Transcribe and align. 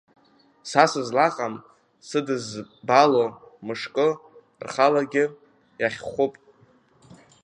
Са 0.69 0.83
сызлаҟам 0.91 1.53
сыдызбало, 2.07 3.25
мышкы, 3.65 4.07
рхалагьы 4.65 5.25
иахьхәып. 5.81 6.33